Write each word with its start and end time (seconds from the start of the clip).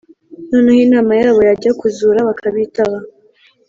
noneho 0.51 0.79
inama 0.87 1.11
yabo 1.21 1.39
yajya 1.49 1.71
kuzura 1.79 2.19
bakabitaba 2.27 2.97